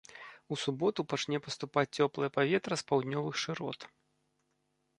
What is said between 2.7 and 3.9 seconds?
з паўднёвых шырот.